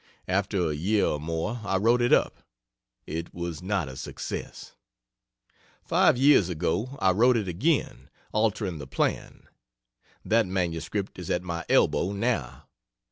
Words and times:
After 0.27 0.65
a 0.71 0.75
year 0.75 1.05
or 1.05 1.19
more 1.19 1.59
I 1.63 1.77
wrote 1.77 2.01
it 2.01 2.11
up. 2.11 2.41
It 3.05 3.35
was 3.35 3.61
not 3.61 3.87
a 3.87 3.95
success. 3.95 4.73
Five 5.83 6.17
years 6.17 6.49
ago 6.49 6.97
I 6.99 7.11
wrote 7.11 7.37
it 7.37 7.47
again, 7.47 8.09
altering 8.31 8.79
the 8.79 8.87
plan. 8.87 9.47
That 10.25 10.47
MS 10.47 10.89
is 11.15 11.29
at 11.29 11.43
my 11.43 11.65
elbow 11.69 12.13
now. 12.13 12.63